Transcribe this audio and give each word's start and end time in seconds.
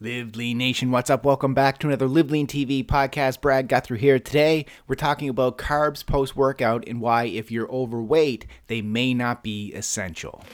Live 0.00 0.36
Lean 0.36 0.58
Nation, 0.58 0.92
what's 0.92 1.10
up? 1.10 1.24
Welcome 1.24 1.54
back 1.54 1.78
to 1.78 1.88
another 1.88 2.06
Live 2.06 2.30
Lean 2.30 2.46
TV 2.46 2.86
podcast. 2.86 3.40
Brad 3.40 3.66
Guthrie 3.66 3.98
here. 3.98 4.20
Today, 4.20 4.64
we're 4.86 4.94
talking 4.94 5.28
about 5.28 5.58
carbs 5.58 6.06
post 6.06 6.36
workout 6.36 6.84
and 6.86 7.00
why, 7.00 7.24
if 7.24 7.50
you're 7.50 7.68
overweight, 7.68 8.46
they 8.68 8.80
may 8.80 9.12
not 9.12 9.42
be 9.42 9.72
essential. 9.72 10.44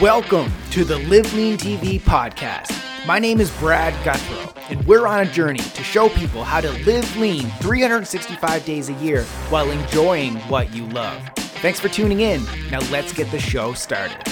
Welcome 0.00 0.50
to 0.70 0.82
the 0.82 0.96
Live 1.10 1.30
Lean 1.34 1.58
TV 1.58 2.00
podcast. 2.00 2.74
My 3.06 3.18
name 3.18 3.38
is 3.38 3.50
Brad 3.58 3.92
Guthrie, 4.02 4.62
and 4.70 4.82
we're 4.86 5.06
on 5.06 5.20
a 5.20 5.30
journey 5.30 5.58
to 5.58 5.84
show 5.84 6.08
people 6.08 6.42
how 6.42 6.62
to 6.62 6.70
live 6.86 7.18
lean 7.18 7.50
365 7.60 8.64
days 8.64 8.88
a 8.88 8.94
year 8.94 9.24
while 9.50 9.70
enjoying 9.70 10.36
what 10.48 10.74
you 10.74 10.86
love. 10.86 11.20
Thanks 11.60 11.78
for 11.78 11.90
tuning 11.90 12.20
in. 12.20 12.42
Now, 12.70 12.80
let's 12.90 13.12
get 13.12 13.30
the 13.30 13.38
show 13.38 13.74
started. 13.74 14.26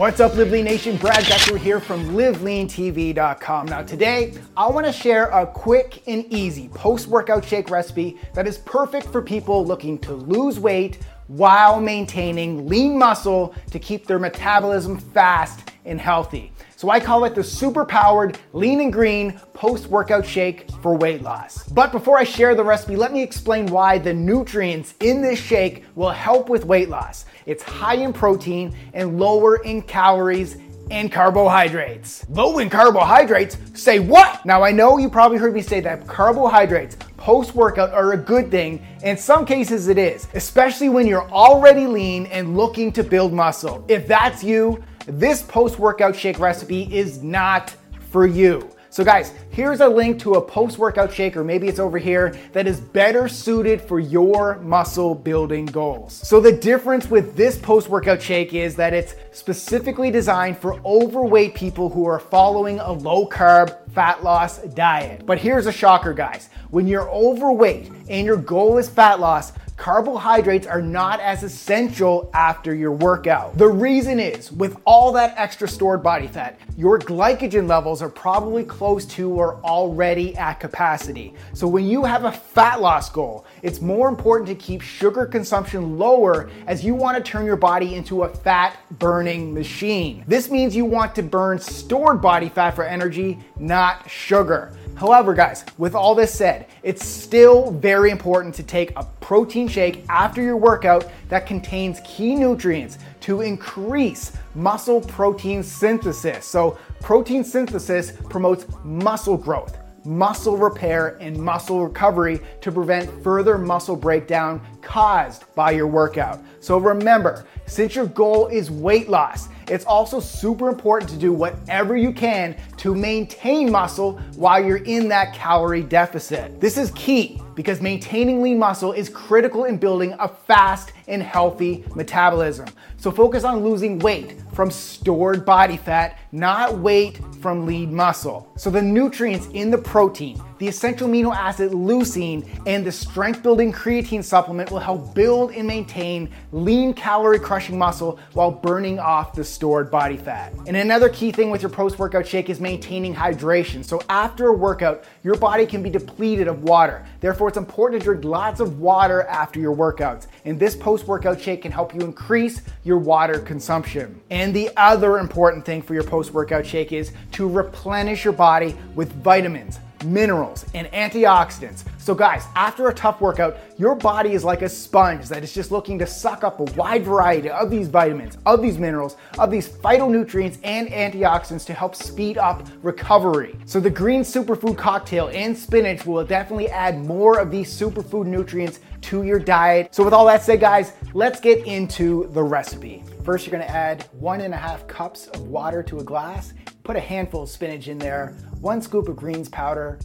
What's 0.00 0.18
up, 0.18 0.34
Live 0.34 0.50
Lean 0.50 0.64
Nation? 0.64 0.96
Brad 0.96 1.26
Guthrie 1.26 1.60
here 1.60 1.78
from 1.78 2.14
LiveLeanTV.com. 2.14 3.66
Now, 3.66 3.82
today 3.82 4.32
I 4.56 4.66
want 4.66 4.86
to 4.86 4.92
share 4.94 5.26
a 5.26 5.46
quick 5.46 6.02
and 6.06 6.24
easy 6.32 6.68
post 6.68 7.06
workout 7.06 7.44
shake 7.44 7.68
recipe 7.68 8.16
that 8.32 8.46
is 8.46 8.56
perfect 8.56 9.08
for 9.08 9.20
people 9.20 9.62
looking 9.62 9.98
to 9.98 10.14
lose 10.14 10.58
weight 10.58 11.00
while 11.30 11.80
maintaining 11.80 12.66
lean 12.66 12.98
muscle 12.98 13.54
to 13.70 13.78
keep 13.78 14.04
their 14.04 14.18
metabolism 14.18 14.98
fast 14.98 15.70
and 15.84 16.00
healthy. 16.00 16.50
So 16.74 16.90
I 16.90 16.98
call 16.98 17.24
it 17.24 17.36
the 17.36 17.44
super 17.44 17.84
powered 17.84 18.36
lean 18.52 18.80
and 18.80 18.92
green 18.92 19.38
post 19.54 19.86
workout 19.86 20.26
shake 20.26 20.68
for 20.82 20.96
weight 20.96 21.22
loss. 21.22 21.68
But 21.68 21.92
before 21.92 22.18
I 22.18 22.24
share 22.24 22.56
the 22.56 22.64
recipe, 22.64 22.96
let 22.96 23.12
me 23.12 23.22
explain 23.22 23.66
why 23.66 23.98
the 23.98 24.12
nutrients 24.12 24.94
in 24.98 25.22
this 25.22 25.38
shake 25.38 25.84
will 25.94 26.10
help 26.10 26.48
with 26.48 26.64
weight 26.64 26.88
loss. 26.88 27.26
It's 27.46 27.62
high 27.62 27.94
in 27.94 28.12
protein 28.12 28.74
and 28.92 29.20
lower 29.20 29.62
in 29.62 29.82
calories 29.82 30.56
and 30.90 31.12
carbohydrates. 31.12 32.28
Low 32.28 32.58
in 32.58 32.68
carbohydrates? 32.68 33.56
Say 33.74 34.00
what? 34.00 34.44
Now 34.44 34.64
I 34.64 34.72
know 34.72 34.98
you 34.98 35.08
probably 35.08 35.38
heard 35.38 35.54
me 35.54 35.62
say 35.62 35.80
that 35.80 36.08
carbohydrates 36.08 36.96
post 37.20 37.54
workout 37.54 37.92
are 37.92 38.14
a 38.14 38.16
good 38.16 38.50
thing. 38.50 38.84
In 39.04 39.16
some 39.16 39.44
cases, 39.46 39.86
it 39.88 39.98
is, 39.98 40.26
especially 40.34 40.88
when 40.88 41.06
you're 41.06 41.30
already 41.30 41.86
lean 41.86 42.26
and 42.26 42.56
looking 42.56 42.90
to 42.92 43.04
build 43.04 43.32
muscle. 43.32 43.84
If 43.88 44.08
that's 44.08 44.42
you, 44.42 44.82
this 45.06 45.42
post 45.42 45.78
workout 45.78 46.16
shake 46.16 46.40
recipe 46.40 46.92
is 46.92 47.22
not 47.22 47.76
for 48.10 48.26
you. 48.26 48.68
So, 48.92 49.04
guys, 49.04 49.32
here's 49.50 49.80
a 49.80 49.88
link 49.88 50.18
to 50.22 50.34
a 50.34 50.42
post 50.42 50.76
workout 50.76 51.14
shake, 51.14 51.36
or 51.36 51.44
maybe 51.44 51.68
it's 51.68 51.78
over 51.78 51.96
here, 51.96 52.36
that 52.52 52.66
is 52.66 52.80
better 52.80 53.28
suited 53.28 53.80
for 53.80 54.00
your 54.00 54.58
muscle 54.58 55.14
building 55.14 55.66
goals. 55.66 56.12
So, 56.12 56.40
the 56.40 56.50
difference 56.50 57.08
with 57.08 57.36
this 57.36 57.56
post 57.56 57.88
workout 57.88 58.20
shake 58.20 58.52
is 58.52 58.74
that 58.74 58.92
it's 58.92 59.14
specifically 59.30 60.10
designed 60.10 60.58
for 60.58 60.80
overweight 60.84 61.54
people 61.54 61.88
who 61.88 62.04
are 62.04 62.18
following 62.18 62.80
a 62.80 62.90
low 62.90 63.28
carb, 63.28 63.76
fat 63.92 64.24
loss 64.24 64.58
diet. 64.58 65.24
But 65.24 65.38
here's 65.38 65.66
a 65.66 65.72
shocker, 65.72 66.12
guys 66.12 66.50
when 66.70 66.86
you're 66.86 67.10
overweight 67.10 67.90
and 68.08 68.24
your 68.24 68.36
goal 68.36 68.78
is 68.78 68.88
fat 68.88 69.20
loss, 69.20 69.52
carbohydrates 69.80 70.66
are 70.66 70.82
not 70.82 71.20
as 71.20 71.42
essential 71.42 72.30
after 72.34 72.74
your 72.74 72.92
workout. 72.92 73.56
The 73.56 73.66
reason 73.66 74.20
is, 74.20 74.52
with 74.52 74.76
all 74.84 75.10
that 75.12 75.32
extra 75.38 75.66
stored 75.66 76.02
body 76.02 76.26
fat, 76.26 76.60
your 76.76 76.98
glycogen 76.98 77.66
levels 77.66 78.02
are 78.02 78.10
probably 78.10 78.62
close 78.62 79.06
to 79.06 79.30
or 79.30 79.56
already 79.64 80.36
at 80.36 80.60
capacity. 80.60 81.32
So 81.54 81.66
when 81.66 81.86
you 81.86 82.04
have 82.04 82.26
a 82.26 82.32
fat 82.32 82.82
loss 82.82 83.08
goal, 83.08 83.46
it's 83.62 83.80
more 83.80 84.10
important 84.10 84.48
to 84.48 84.54
keep 84.54 84.82
sugar 84.82 85.24
consumption 85.24 85.98
lower 85.98 86.50
as 86.66 86.84
you 86.84 86.94
want 86.94 87.16
to 87.16 87.22
turn 87.22 87.46
your 87.46 87.56
body 87.56 87.94
into 87.94 88.24
a 88.24 88.28
fat 88.28 88.76
burning 88.98 89.54
machine. 89.54 90.24
This 90.28 90.50
means 90.50 90.76
you 90.76 90.84
want 90.84 91.14
to 91.14 91.22
burn 91.22 91.58
stored 91.58 92.20
body 92.20 92.50
fat 92.50 92.72
for 92.72 92.84
energy, 92.84 93.38
not 93.58 94.10
sugar. 94.10 94.76
However, 95.00 95.32
guys, 95.32 95.64
with 95.78 95.94
all 95.94 96.14
this 96.14 96.30
said, 96.30 96.66
it's 96.82 97.02
still 97.02 97.70
very 97.70 98.10
important 98.10 98.54
to 98.56 98.62
take 98.62 98.92
a 98.96 99.04
protein 99.20 99.66
shake 99.66 100.04
after 100.10 100.42
your 100.42 100.58
workout 100.58 101.10
that 101.30 101.46
contains 101.46 102.00
key 102.04 102.34
nutrients 102.34 102.98
to 103.20 103.40
increase 103.40 104.32
muscle 104.54 105.00
protein 105.00 105.62
synthesis. 105.62 106.44
So, 106.44 106.76
protein 107.00 107.44
synthesis 107.44 108.12
promotes 108.28 108.66
muscle 108.84 109.38
growth 109.38 109.78
muscle 110.04 110.56
repair 110.56 111.16
and 111.20 111.36
muscle 111.36 111.84
recovery 111.84 112.40
to 112.60 112.72
prevent 112.72 113.22
further 113.22 113.58
muscle 113.58 113.96
breakdown 113.96 114.60
caused 114.80 115.44
by 115.54 115.70
your 115.70 115.86
workout. 115.86 116.40
So 116.60 116.78
remember, 116.78 117.46
since 117.66 117.94
your 117.94 118.06
goal 118.06 118.48
is 118.48 118.70
weight 118.70 119.08
loss, 119.08 119.48
it's 119.68 119.84
also 119.84 120.18
super 120.18 120.68
important 120.68 121.08
to 121.12 121.16
do 121.16 121.32
whatever 121.32 121.96
you 121.96 122.12
can 122.12 122.56
to 122.78 122.94
maintain 122.94 123.70
muscle 123.70 124.18
while 124.34 124.62
you're 124.62 124.78
in 124.78 125.08
that 125.08 125.32
calorie 125.32 125.84
deficit. 125.84 126.60
This 126.60 126.76
is 126.76 126.90
key 126.96 127.40
because 127.54 127.80
maintaining 127.80 128.42
lean 128.42 128.58
muscle 128.58 128.92
is 128.92 129.08
critical 129.08 129.66
in 129.66 129.76
building 129.76 130.14
a 130.18 130.26
fast 130.26 130.92
and 131.06 131.22
healthy 131.22 131.84
metabolism. 131.94 132.66
So 132.96 133.12
focus 133.12 133.44
on 133.44 133.62
losing 133.62 134.00
weight 134.00 134.36
from 134.52 134.70
stored 134.70 135.44
body 135.44 135.76
fat, 135.76 136.18
not 136.32 136.78
weight 136.78 137.20
from 137.40 137.66
lead 137.66 137.90
muscle. 137.90 138.50
So 138.56 138.70
the 138.70 138.82
nutrients 138.82 139.48
in 139.54 139.70
the 139.70 139.78
protein, 139.78 140.40
the 140.60 140.68
essential 140.68 141.08
amino 141.08 141.34
acid 141.34 141.72
leucine, 141.72 142.46
and 142.66 142.84
the 142.84 142.92
strength 142.92 143.42
building 143.42 143.72
creatine 143.72 144.22
supplement 144.22 144.70
will 144.70 144.78
help 144.78 145.14
build 145.14 145.52
and 145.52 145.66
maintain 145.66 146.30
lean 146.52 146.92
calorie 146.92 147.40
crushing 147.40 147.78
muscle 147.78 148.18
while 148.34 148.50
burning 148.50 148.98
off 148.98 149.32
the 149.32 149.42
stored 149.42 149.90
body 149.90 150.18
fat. 150.18 150.52
And 150.66 150.76
another 150.76 151.08
key 151.08 151.32
thing 151.32 151.50
with 151.50 151.62
your 151.62 151.70
post 151.70 151.98
workout 151.98 152.26
shake 152.26 152.50
is 152.50 152.60
maintaining 152.60 153.14
hydration. 153.14 153.82
So 153.82 154.02
after 154.10 154.48
a 154.48 154.52
workout, 154.52 155.04
your 155.24 155.34
body 155.34 155.64
can 155.64 155.82
be 155.82 155.88
depleted 155.88 156.46
of 156.46 156.62
water. 156.62 157.06
Therefore, 157.20 157.48
it's 157.48 157.56
important 157.56 158.02
to 158.02 158.04
drink 158.04 158.24
lots 158.24 158.60
of 158.60 158.80
water 158.80 159.22
after 159.22 159.58
your 159.58 159.74
workouts. 159.74 160.26
And 160.44 160.60
this 160.60 160.76
post 160.76 161.06
workout 161.06 161.40
shake 161.40 161.62
can 161.62 161.72
help 161.72 161.94
you 161.94 162.02
increase 162.02 162.60
your 162.84 162.98
water 162.98 163.38
consumption. 163.38 164.20
And 164.28 164.54
the 164.54 164.68
other 164.76 165.18
important 165.18 165.64
thing 165.64 165.80
for 165.80 165.94
your 165.94 166.04
post 166.04 166.34
workout 166.34 166.66
shake 166.66 166.92
is 166.92 167.12
to 167.32 167.48
replenish 167.48 168.24
your 168.24 168.34
body 168.34 168.76
with 168.94 169.10
vitamins 169.22 169.80
minerals, 170.04 170.66
and 170.74 170.86
antioxidants. 170.88 171.84
So, 171.98 172.14
guys, 172.14 172.44
after 172.54 172.88
a 172.88 172.94
tough 172.94 173.20
workout, 173.20 173.58
your 173.78 173.94
body 173.94 174.32
is 174.32 174.42
like 174.42 174.62
a 174.62 174.68
sponge 174.68 175.28
that 175.28 175.44
is 175.44 175.52
just 175.52 175.70
looking 175.70 175.98
to 175.98 176.06
suck 176.06 176.44
up 176.44 176.60
a 176.60 176.64
wide 176.74 177.04
variety 177.04 177.50
of 177.50 177.70
these 177.70 177.88
vitamins, 177.88 178.38
of 178.46 178.62
these 178.62 178.78
minerals, 178.78 179.16
of 179.38 179.50
these 179.50 179.68
phytonutrients, 179.68 180.58
and 180.64 180.88
antioxidants 180.88 181.66
to 181.66 181.74
help 181.74 181.94
speed 181.94 182.38
up 182.38 182.66
recovery. 182.82 183.56
So, 183.66 183.80
the 183.80 183.90
green 183.90 184.22
superfood 184.22 184.78
cocktail 184.78 185.30
and 185.32 185.56
spinach 185.56 186.06
will 186.06 186.24
definitely 186.24 186.68
add 186.68 186.98
more 187.04 187.38
of 187.38 187.50
these 187.50 187.70
superfood 187.70 188.26
nutrients 188.26 188.80
to 189.02 189.22
your 189.22 189.38
diet. 189.38 189.94
So, 189.94 190.04
with 190.04 190.14
all 190.14 190.26
that 190.26 190.42
said, 190.42 190.60
guys, 190.60 190.92
let's 191.14 191.40
get 191.40 191.66
into 191.66 192.28
the 192.32 192.42
recipe. 192.42 193.04
First, 193.24 193.46
you're 193.46 193.52
gonna 193.52 193.70
add 193.70 194.04
one 194.12 194.40
and 194.40 194.54
a 194.54 194.56
half 194.56 194.86
cups 194.86 195.26
of 195.28 195.42
water 195.42 195.82
to 195.84 195.98
a 195.98 196.04
glass. 196.04 196.54
Put 196.82 196.96
a 196.96 197.00
handful 197.00 197.42
of 197.42 197.50
spinach 197.50 197.88
in 197.88 197.98
there, 197.98 198.34
one 198.60 198.82
scoop 198.82 199.08
of 199.08 199.16
greens 199.16 199.48
powder, 199.48 199.98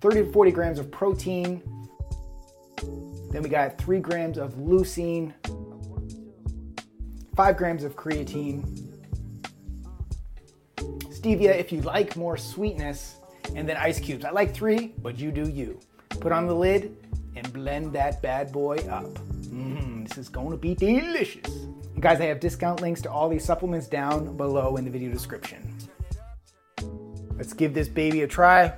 30 0.00 0.24
to 0.24 0.32
40 0.32 0.50
grams 0.50 0.78
of 0.78 0.90
protein. 0.90 1.62
Then 3.30 3.42
we 3.42 3.48
got 3.48 3.78
three 3.78 3.98
grams 3.98 4.38
of 4.38 4.54
leucine, 4.54 5.32
five 7.34 7.56
grams 7.56 7.82
of 7.82 7.96
creatine, 7.96 8.62
stevia 10.76 11.58
if 11.58 11.72
you 11.72 11.80
like 11.80 12.16
more 12.16 12.36
sweetness, 12.36 13.16
and 13.56 13.68
then 13.68 13.76
ice 13.76 13.98
cubes. 13.98 14.24
I 14.24 14.30
like 14.30 14.54
three, 14.54 14.94
but 14.98 15.18
you 15.18 15.32
do 15.32 15.48
you. 15.48 15.80
Put 16.10 16.32
on 16.32 16.46
the 16.46 16.54
lid 16.54 16.96
and 17.36 17.52
blend 17.52 17.92
that 17.94 18.20
bad 18.22 18.52
boy 18.52 18.76
up. 18.90 19.06
Mmm, 19.48 20.06
this 20.06 20.18
is 20.18 20.28
gonna 20.28 20.56
be 20.56 20.74
delicious. 20.74 21.50
Guys, 21.98 22.20
I 22.20 22.26
have 22.26 22.40
discount 22.40 22.82
links 22.82 23.00
to 23.02 23.10
all 23.10 23.28
these 23.28 23.44
supplements 23.44 23.86
down 23.86 24.36
below 24.36 24.76
in 24.76 24.84
the 24.84 24.90
video 24.90 25.10
description. 25.10 25.74
Let's 27.36 27.52
give 27.52 27.74
this 27.74 27.88
baby 27.88 28.22
a 28.22 28.26
try. 28.26 28.74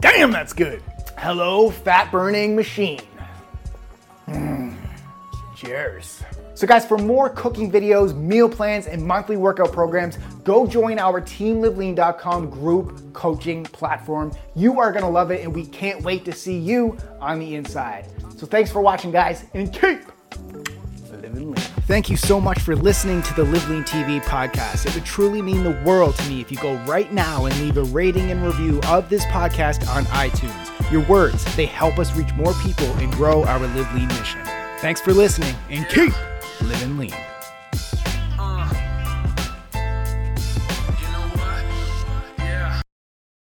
Damn, 0.00 0.30
that's 0.30 0.52
good. 0.52 0.82
Hello, 1.16 1.70
fat 1.70 2.10
burning 2.10 2.54
machine. 2.54 3.00
Mm. 4.28 4.76
Cheers. 5.56 6.22
So, 6.54 6.66
guys, 6.66 6.84
for 6.84 6.98
more 6.98 7.30
cooking 7.30 7.70
videos, 7.70 8.16
meal 8.16 8.48
plans, 8.48 8.86
and 8.86 9.00
monthly 9.04 9.36
workout 9.36 9.72
programs, 9.72 10.18
go 10.42 10.66
join 10.66 10.98
our 10.98 11.20
TeamLiveLean.com 11.20 12.50
group 12.50 13.12
coaching 13.12 13.62
platform. 13.64 14.32
You 14.56 14.80
are 14.80 14.90
gonna 14.90 15.08
love 15.08 15.30
it, 15.30 15.42
and 15.42 15.54
we 15.54 15.66
can't 15.66 16.02
wait 16.02 16.24
to 16.24 16.32
see 16.32 16.58
you 16.58 16.96
on 17.20 17.38
the 17.38 17.54
inside. 17.54 18.06
So, 18.36 18.46
thanks 18.46 18.72
for 18.72 18.80
watching, 18.80 19.12
guys, 19.12 19.44
and 19.54 19.72
keep. 19.72 20.00
Thank 21.88 22.10
you 22.10 22.18
so 22.18 22.38
much 22.38 22.58
for 22.58 22.76
listening 22.76 23.22
to 23.22 23.32
the 23.32 23.44
Live 23.44 23.66
Lean 23.70 23.82
TV 23.82 24.22
podcast. 24.22 24.84
It 24.84 24.94
would 24.94 25.06
truly 25.06 25.40
mean 25.40 25.64
the 25.64 25.80
world 25.86 26.16
to 26.16 26.28
me 26.28 26.42
if 26.42 26.52
you 26.52 26.58
go 26.58 26.74
right 26.84 27.10
now 27.10 27.46
and 27.46 27.60
leave 27.60 27.78
a 27.78 27.84
rating 27.84 28.30
and 28.30 28.44
review 28.44 28.78
of 28.88 29.08
this 29.08 29.24
podcast 29.24 29.88
on 29.88 30.04
iTunes. 30.04 30.92
Your 30.92 31.00
words, 31.06 31.46
they 31.56 31.64
help 31.64 31.98
us 31.98 32.14
reach 32.14 32.30
more 32.34 32.52
people 32.62 32.84
and 32.98 33.10
grow 33.14 33.42
our 33.44 33.60
Live 33.60 33.90
Lean 33.94 34.08
mission. 34.08 34.42
Thanks 34.80 35.00
for 35.00 35.14
listening 35.14 35.54
and 35.70 35.88
keep 35.88 36.12
living 36.60 36.98
lean. 36.98 37.14